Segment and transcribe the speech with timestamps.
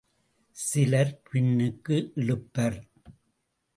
[0.55, 2.79] சிலர் பின்னுக்கு இழுப்பர்.